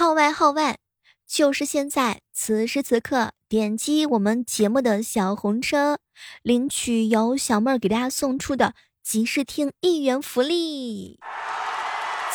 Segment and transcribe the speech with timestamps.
[0.00, 0.78] 号外号外，
[1.26, 5.98] 就是现在，此时此刻，点击我们节目的小红车，
[6.40, 11.20] 领取由小妹儿给大家送出的即时听一元福利，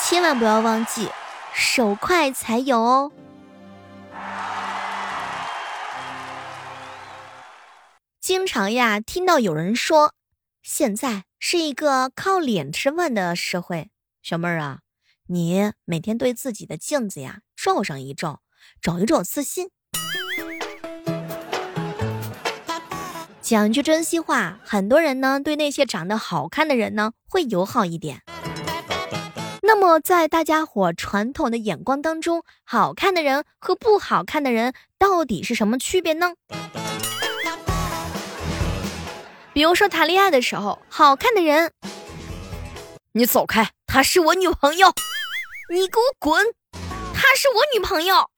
[0.00, 1.08] 千万不要忘记，
[1.52, 3.10] 手快才有哦。
[8.20, 10.14] 经常呀，听到有人说，
[10.62, 13.90] 现在是一个靠脸吃饭的社会。
[14.22, 14.78] 小妹儿啊，
[15.26, 18.42] 你每天对自己的镜子呀照上一照，
[18.80, 19.70] 找一找自信。
[23.40, 28.22] 讲句真心话，很多人呢对那些长得好看的人呢会友好一点。
[29.62, 36.34] 那么在大家伙传统的眼光当中，好看的人和不好看的人到底是什么区别呢？
[39.52, 41.72] 比如说谈恋爱的时候，好看的人，
[43.10, 44.94] 你走开，她是我女朋友，
[45.68, 46.46] 你给我滚，
[47.16, 48.30] 她是我女朋友，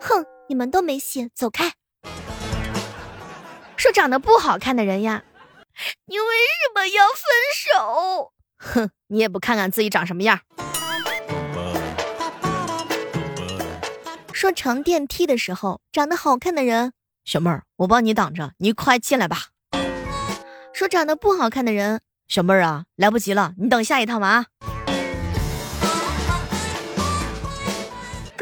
[0.00, 1.74] 哼，你们都没戏，走开。
[3.76, 5.24] 说长得不好看的人呀，
[6.06, 7.22] 你为什么要分
[7.54, 8.32] 手？
[8.56, 10.40] 哼，你也不看看自己长什么样。
[14.32, 16.94] 说乘电梯的时候，长得好看的人，
[17.26, 19.48] 小妹儿，我帮你挡着，你快进来吧。
[20.72, 24.46] 说长得不好看的人，小妹儿啊，来不及了，你等下一趟吧啊。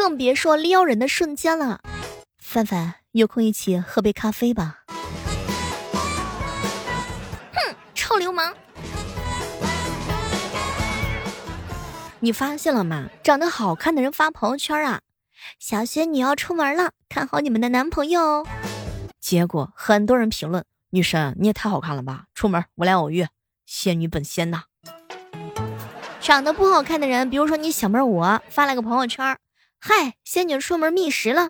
[0.01, 1.81] 更别说撩人的瞬间了。
[2.39, 4.79] 范范，有空一起喝杯咖啡吧。
[7.53, 8.55] 哼，臭流氓！
[12.21, 13.11] 你发现了吗？
[13.23, 15.03] 长得好看的人发朋友圈啊，
[15.59, 18.47] 小仙女要出门了，看好你们的男朋友哦。
[19.21, 20.65] 结果很多人评论。
[20.93, 22.25] 女神，你也太好看了吧！
[22.35, 23.27] 出门我俩偶遇，
[23.67, 24.63] 仙女本仙呐。
[26.23, 29.37] 长得不好看的人，比如说你小妹我发了个朋友圈，
[29.83, 31.49] 嗨，仙女出门觅食了。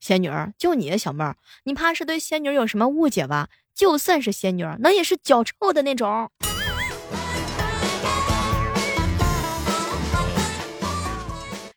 [0.00, 3.48] 仙女就你小妹儿，你怕是对仙女有什么误解吧？
[3.74, 6.30] 就算是仙女，那也是脚臭的那种。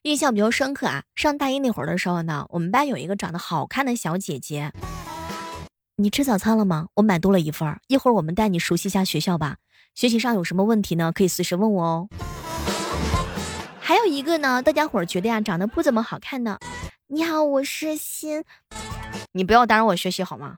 [0.04, 4.72] 印象比较深刻啊，上大一那会儿的时候呢，我们班有一个长得好看的小姐姐。
[5.98, 6.88] 你吃早餐了吗？
[6.94, 9.58] 我买多了一份，一会儿我们带你熟悉一下学校吧。
[9.94, 11.12] 学习上有什么问题呢？
[11.12, 12.08] 可以随时问我哦。
[13.90, 16.60] 还有一个呢，大家伙儿觉得呀，长得不怎么好看的。
[17.08, 18.44] 你好，我是心。
[19.32, 20.58] 你不要打扰我学习好吗？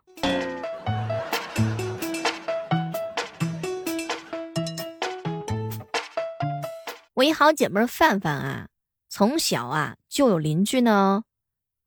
[7.13, 8.67] 我一好姐妹范范啊，
[9.07, 11.23] 从小啊就有邻居呢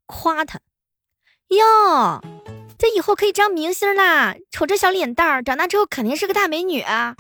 [0.07, 0.61] 夸她
[1.49, 2.23] 哟。
[2.79, 4.35] 这以后可以当明星啦！
[4.51, 7.15] 瞅这小脸蛋儿，长大之后肯定是个大美女啊！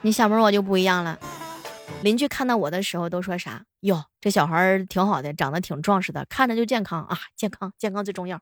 [0.00, 1.16] 你小妹我就不一样了，
[2.02, 3.64] 邻居看到我的时候都说啥？
[3.80, 7.18] 哟，这小孩挺好的，长得挺壮实的，看着就健康啊！
[7.36, 8.40] 健康，健康最重要。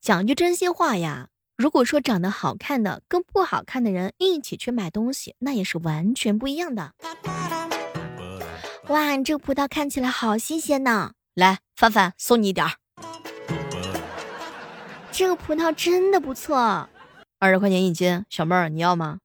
[0.00, 1.28] 讲句真心话呀。
[1.56, 6.92] 如果说长得好看的跟不好看的人一起去买东西，那也是完全不一样的。
[8.86, 11.14] 哇，这个葡萄看起来好新鲜呢！
[11.38, 12.72] 来，范范送你一点儿。
[15.12, 16.88] 这个葡萄真的不错，
[17.38, 19.18] 二十块钱一斤，小妹儿你要吗？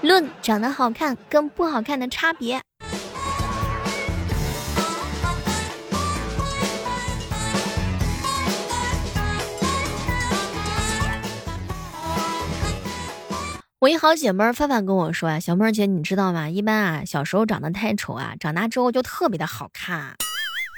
[0.00, 2.60] 论长得好看跟不好看的差别。
[13.88, 16.46] 我一好姐妹范范跟我说呀：“小妹儿姐，你知道吗？
[16.50, 20.14] 一般啊，小时候长得太丑啊，长大之后就特别的好看。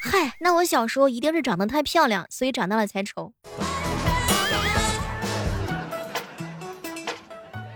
[0.04, 3.32] 嗨，那我小时候一定是长得太漂亮，所以长大了才丑。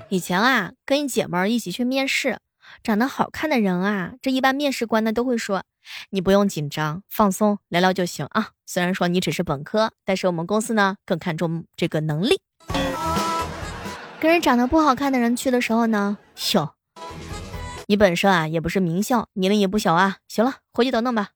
[0.09, 2.39] 以前啊，跟一姐们儿一起去面试，
[2.84, 5.65] 长得好看的人啊，这一般面试官呢都会说，
[6.11, 8.51] 你不用紧张，放松，聊聊就行啊。
[8.65, 12.41] 虽然说你只是本科，但是我们公司呢更看重这个能力。”
[14.24, 16.16] 跟人长得不好看的人去的时候呢，
[16.54, 16.71] 哟，
[17.88, 20.16] 你本身啊也不是名校，年龄也不小啊。
[20.28, 21.28] 行了，回去等等吧。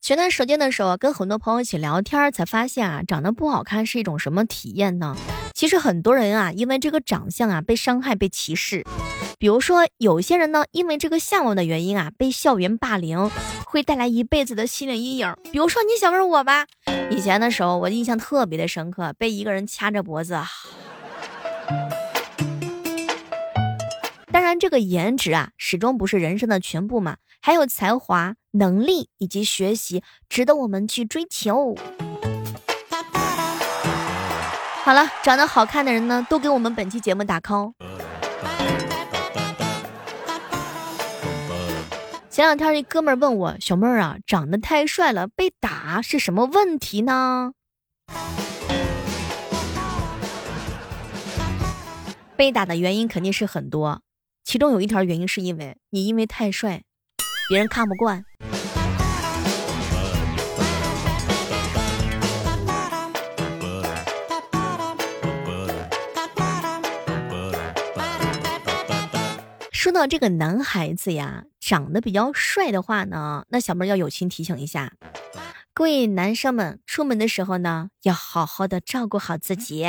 [0.00, 5.16] 前段时间的时候，跟很多朋友一起聊天，才发现啊，长得不好看是一种什么体验呢？
[5.52, 8.86] 其实很多人啊，因为这个长相啊被伤害、被歧视。
[9.40, 13.30] 比如说，有些人呢，因为这个相貌的原因啊，被校园霸凌，
[13.64, 15.34] 会带来一辈子的心理阴影。
[15.50, 16.66] 比如说，你想问我吧，
[17.10, 20.38] 以前的时候，我印象特别的深刻，被一个人掐着脖子。
[24.30, 24.60] 当然。
[24.60, 31.74] 这个颜值啊，始终不是人生的全部嘛，还有才华、能力以及学习，值得我们去追求。
[34.82, 37.72] 好了，长得好看的人呢，都给我们本期节目打 call。
[42.40, 47.52] 前两天一哥们儿问我，小妹儿啊，长得太帅了，被打是什么问题呢？
[52.36, 54.00] 被打的原因肯定是很多，
[54.42, 56.84] 其中有一条原因是因为你因为太帅，
[57.50, 58.24] 别人看不惯。
[69.80, 74.92] 说到这个男孩子呀，长得比较帅的话呢，那小妹要友情提醒一下，
[75.72, 79.86] 各位男生们，出门的时候呢，要好好的照顾好自己。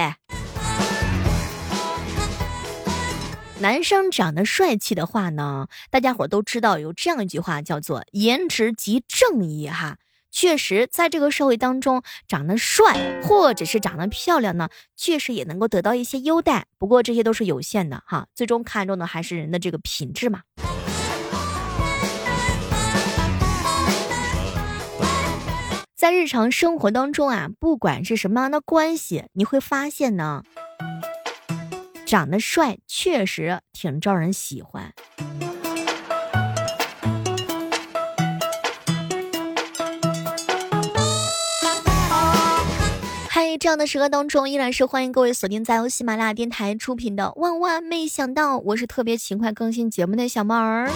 [3.60, 9.98] 男生长得帅气的话呢，大家伙都知道有这样一句话叫做“颜值即正义”哈。
[10.32, 16.66] 确实，在这个社会当中，长得帅或者是长得漂亮呢，确实也能够得到一些优待。
[16.78, 20.42] 不过这些都是有限的哈，最终看重的还是人的这个品质嘛。
[25.94, 30.44] 在日常生活当中啊，不管是什么样的关系，你会发现呢。
[32.08, 34.94] 长得帅确实挺招人喜欢。
[43.52, 50.90] 嗨，这样的时刻当中，依然是欢迎各位锁定在由喜马拉雅电台出品的《万万没想到》，我是特别勤快更新节目的小猫儿。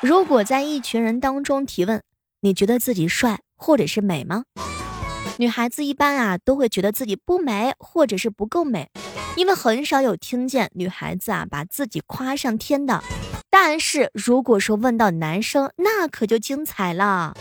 [0.00, 2.00] 如果在一群人当中提问，
[2.42, 4.44] 你觉得自己帅或者是美吗？
[5.38, 8.88] 女孩子一般啊都会觉得自己不美或者是不够美，
[9.34, 13.02] 因为很少有听见女孩子啊把自己夸上天的。
[13.54, 17.34] 但是如果说问到男生，那可就精彩了。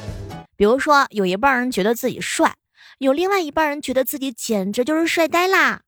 [0.58, 2.56] 比如说有一半人觉得自己帅，
[2.98, 5.84] 有另外一半人觉得自己简直就是帅呆啦。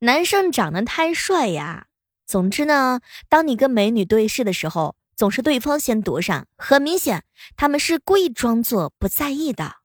[0.00, 1.86] 男生长得太帅呀。
[2.26, 4.96] 总之呢，当你跟美女对视的时候。
[5.16, 7.22] 总是对方先躲闪，很明显，
[7.56, 9.76] 他们是故意装作不在意的。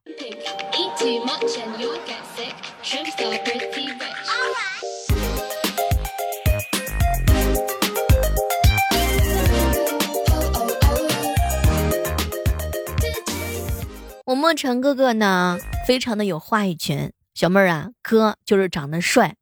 [14.30, 17.12] 我莫尘哥哥呢，非常的有话语权。
[17.34, 19.34] 小妹儿啊，哥就是长得帅。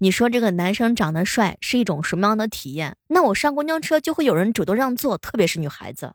[0.00, 2.96] 你说这个男生长得帅是一种什么样的体验？
[3.06, 6.14] 那我上公交车就会有人主动让座，特别是女孩子。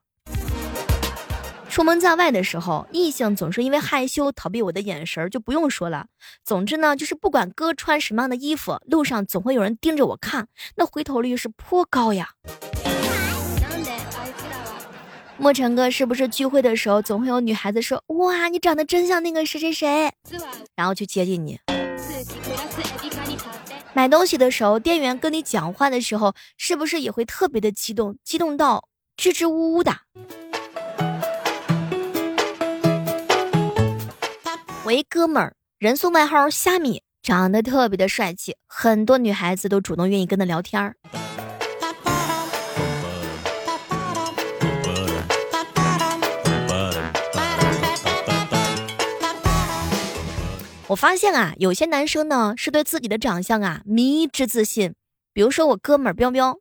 [1.69, 6.07] 出门在外的时候，异性总是因为害羞逃避我的眼神，就不用说了。
[6.43, 12.31] 总之呢，就是不管哥穿什么样的衣服，路上总会有人盯着我看，那回头率是颇高呀。
[15.39, 20.11] 莫尘哥是不是聚会的时候总会有女孩子说：“哇，你长得真像那个谁谁谁”，
[20.75, 21.59] 然后去接近你？
[23.93, 29.95] 买东西的时候，店员跟你讲话的时候，是不是也会特别的激动，激动到支支吾吾的？
[34.83, 40.95] 我一哥们儿，人送外号虾米，长得特别的帅气，很多女孩子都主动愿意跟他聊天儿。
[50.89, 54.93] 我发现啊，有些男生呢是对自己的长相啊迷之自信。
[55.33, 56.59] 比如说我哥们儿彪彪，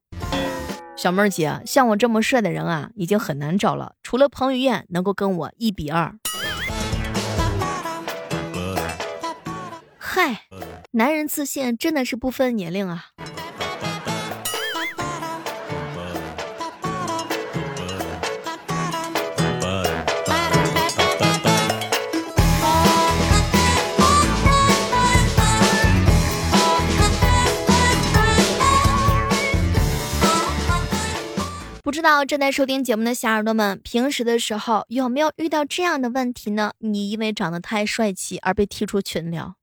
[0.96, 6.12] 小妹儿姐，像我这么帅的人啊，已经很难找了，除了彭于晏能够跟我一比二。
[9.96, 10.46] 嗨，
[10.90, 13.10] 男人自信真的是不分年龄啊。
[31.86, 36.72] 不知道正在收听节目的小耳朵们，平时的时候有没有遇到这样的问题呢？
[36.78, 39.54] 你因为长得太帅气而被踢出群聊。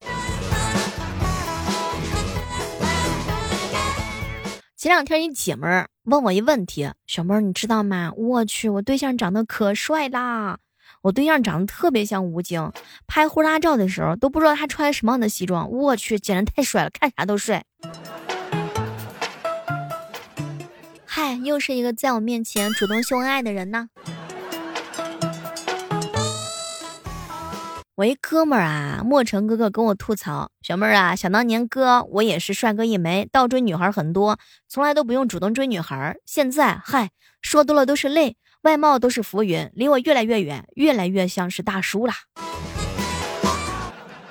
[4.78, 8.14] 前两天一姐们儿问我一问题，小妹儿你知道吗？
[8.16, 10.60] 我去，我对象长得可帅啦！
[11.02, 12.72] 我对象长得特别像吴京，
[13.06, 17.66] 拍婚纱照的时候都不知道他穿什么样的西装，我去，简直太帅了，看啥都帅。
[21.26, 23.88] 嗨，又是一个在我面前主动秀恩爱的人呢。
[27.96, 34.38] 我一哥们儿啊，莫成哥哥跟我吐槽：“小妹儿啊，想当年哥我也是帅哥一枚，倒追女孩很多，
[34.68, 36.14] 从来都不用主动追女孩。
[36.26, 37.12] 现在嗨，
[37.42, 42.16] 说多了都是泪，外貌都是浮云，离我越来越远，越来越像是大叔啦。”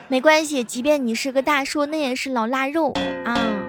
[0.09, 2.93] 没关系，即便你是个大叔，那也是老腊肉
[3.25, 3.62] 啊。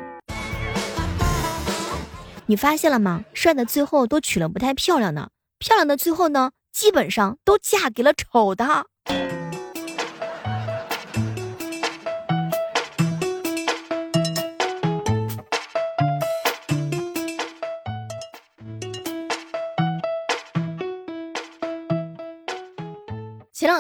[2.54, 3.26] 你发现了吗？
[3.34, 8.86] 帅的最后都娶了不太漂亮的，漂亮的最后呢，基本上都嫁给了丑的。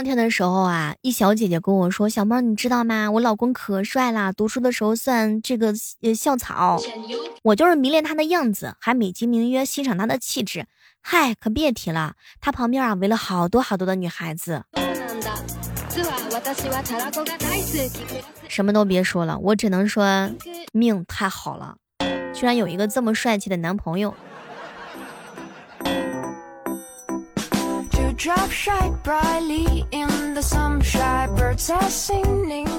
[0.03, 3.09] 两天的时候啊，一小姐姐跟我说：“小猫，你知道吗？
[3.09, 6.77] 我老公可帅啦，读书的时候算这个呃校草，
[7.41, 10.65] 我就是迷恋他的样子，还美其名曰欣赏他的气质。
[10.99, 14.65] 嗨，可别提了，他旁边啊围了好多好多的女孩子。
[18.49, 20.29] 什么都别说了，我只能说
[20.73, 21.77] 命太好了，
[22.33, 24.13] 居然有一个这么帅气的男朋友。”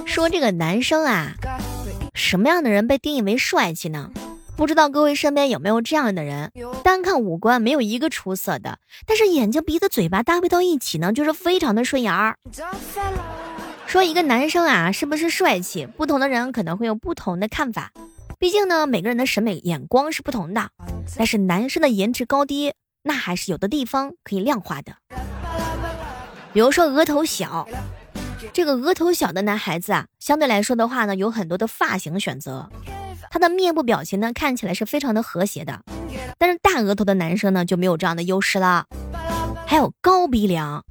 [0.06, 1.34] 说这个男生啊，
[2.14, 4.10] 什么样的人被定义为帅气呢？
[4.56, 6.50] 不知道各位身边有没有这样的人？
[6.82, 12.38] 单看五官没有一个出色的，但是眼睛、鼻子、嘴巴搭配到一起呢，就是非常的顺眼儿。
[13.86, 15.84] 说一个男生啊，是不是帅气？
[15.84, 17.92] 不同的人可能会有不同的看法，
[18.38, 20.70] 毕竟呢，每个人的审美眼光是不同的。
[21.18, 22.72] 但是男生的颜值高低，
[23.02, 24.94] 那还是有的地方可以量化的。
[26.54, 27.66] 比如说额头小，
[28.52, 32.70] 这个额头小的男孩子啊，相对来说的话呢，有很多的发型选择，
[33.28, 35.80] 他的面部表情呢看起来是非常的和谐的。
[36.38, 38.86] 但是大额头的男生呢就没有这样的优势了。
[39.66, 40.84] 还有高鼻梁，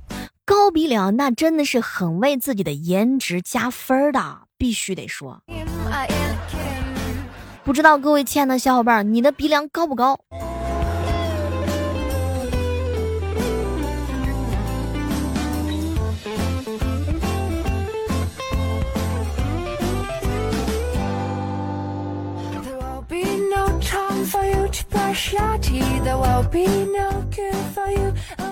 [0.44, 5.42] 高鼻梁那真的是很为自己的颜值加分的，必须得说。
[7.64, 10.20] 不知道各位亲爱的小伙伴，你的鼻梁高不高？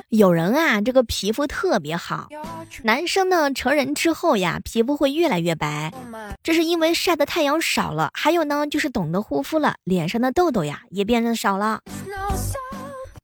[0.10, 2.28] 有人啊，这个皮肤特别好，
[2.84, 5.92] 男生呢成人之后呀，皮肤会越来越白，
[6.44, 11.80] 这是因为晒的太阳少了，还有呢就是懂得护肤了，脸上的痘痘呀也变得少了。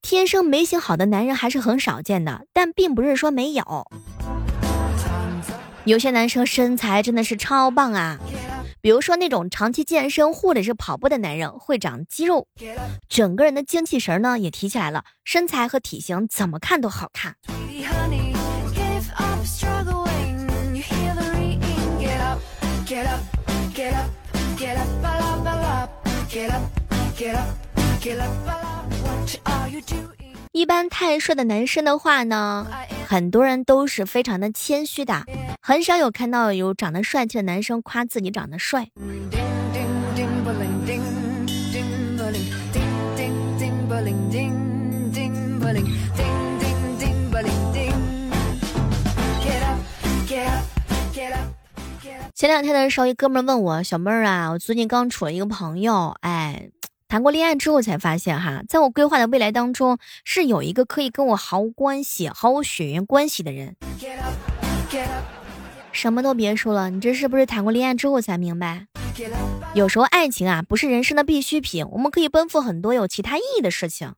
[0.02, 3.86] 天生眉形好的男人还是很少见的，但并不是说没有，
[5.84, 8.18] 有些男生身材真的是超棒啊。
[8.88, 12.48] 比如说那种长期健身或者是跑步的男人会长肌肉，
[13.10, 17.36] 整个人的精气神呢也提起来了，身材和体型怎么看都好看。
[30.54, 32.66] 一般太帅的男生的话呢，
[33.08, 35.24] 很多人都是非常的谦虚的，
[35.62, 38.88] 很少有看到有长得帅气的男生夸自己长得帅。
[52.34, 56.70] 前两天的时候，一哥们问我：“小妹儿啊，我最近刚处了一个朋友，哎。”
[57.10, 63.78] 谈过恋爱之后才发现，哈，在我规划的未来当中，是有一个可以跟我毫无关系、毫无血缘关系的人。
[65.94, 68.88] 什么都别说了，你这是不是谈过恋爱之后才明白？
[69.74, 74.14] 有时候爱情啊，不是人生的必需品，我们可以奔赴很多有其他意义的事情。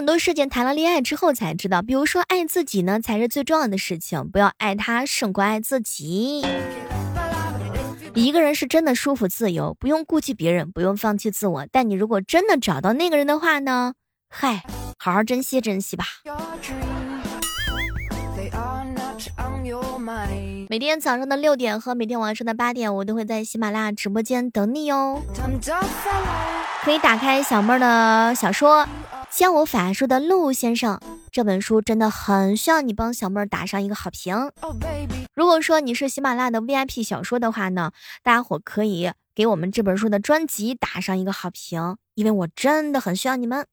[0.00, 6.42] 很多事情谈了恋爱之后才知道，比如说爱自己呢才是最重要的事情，不要爱他胜过爱自己。
[8.14, 11.66] 一个人是真的舒服自由，不用顾及别人，不用放弃自我。
[11.70, 13.92] 但你如果真的找到那个人的话呢？
[14.30, 14.64] 嗨，
[14.98, 16.06] 好好珍惜珍惜吧。
[20.70, 25.20] 每天早上的六点和每天晚上的八点，我都会在喜马拉雅直播间等你哟。
[26.84, 28.88] 可以打开小妹的小说。
[29.30, 34.50] 教我法术的陆先生，这本书真的很需要你帮小妹儿打上一个好评。
[35.34, 43.64] 如果说你是喜马拉雅的 VIP 小说的话呢，大家伙可以给我们这本书的专辑打上一个好评，因为我真的很需要你们。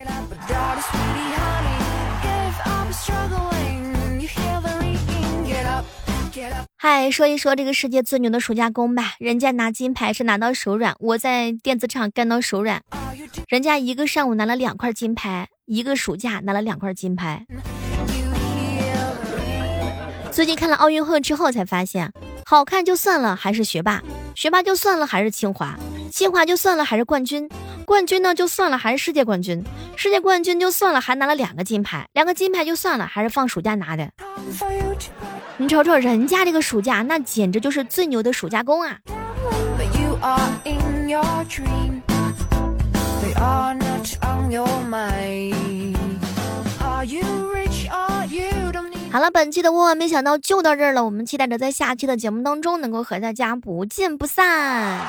[6.87, 9.15] 哎，说一说这个世界最牛的暑假工吧。
[9.19, 12.81] 人家拿金牌是拿到手软，我在电子厂干到手软。
[13.49, 17.45] 人家一个上午拿了两块金牌，一个暑假拿了两块金牌。
[20.31, 22.13] 最近看了奥运会之后才发现，
[22.49, 23.99] 好看就算了，还是学霸；
[24.33, 25.75] 学霸就算了，还是清华；
[26.09, 27.45] 清华就算了，还是冠军；
[27.83, 29.61] 冠军呢就算了，还是世界冠军；
[29.97, 34.09] 世界冠军就算了，还拿了两个金牌；两个金牌就算了，还是放暑假拿的。
[35.57, 38.97] 你瞅瞅人家这个暑假，那简直就是最牛的暑假工啊！
[49.17, 55.01] 好了，本期的万万没想到就到这儿了，我们期待着在下期的节目当中能够和大家不见不散。